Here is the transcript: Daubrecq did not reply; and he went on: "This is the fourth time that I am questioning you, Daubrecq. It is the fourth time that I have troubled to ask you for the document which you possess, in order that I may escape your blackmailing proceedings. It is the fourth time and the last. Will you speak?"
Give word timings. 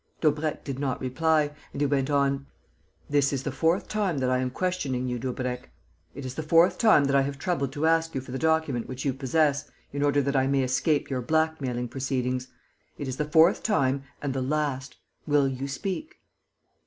Daubrecq 0.19 0.63
did 0.63 0.79
not 0.79 0.99
reply; 0.99 1.51
and 1.73 1.79
he 1.79 1.85
went 1.85 2.09
on: 2.09 2.47
"This 3.07 3.31
is 3.31 3.43
the 3.43 3.51
fourth 3.51 3.87
time 3.87 4.17
that 4.17 4.31
I 4.31 4.39
am 4.39 4.49
questioning 4.49 5.07
you, 5.07 5.19
Daubrecq. 5.19 5.69
It 6.15 6.25
is 6.25 6.33
the 6.33 6.41
fourth 6.41 6.79
time 6.79 7.03
that 7.05 7.15
I 7.15 7.21
have 7.21 7.37
troubled 7.37 7.71
to 7.73 7.85
ask 7.85 8.15
you 8.15 8.21
for 8.21 8.31
the 8.31 8.39
document 8.39 8.87
which 8.87 9.05
you 9.05 9.13
possess, 9.13 9.69
in 9.93 10.01
order 10.01 10.23
that 10.23 10.35
I 10.35 10.47
may 10.47 10.63
escape 10.63 11.11
your 11.11 11.21
blackmailing 11.21 11.87
proceedings. 11.89 12.47
It 12.97 13.07
is 13.07 13.17
the 13.17 13.29
fourth 13.29 13.61
time 13.61 14.01
and 14.23 14.33
the 14.33 14.41
last. 14.41 14.97
Will 15.27 15.47
you 15.47 15.67
speak?" 15.67 16.15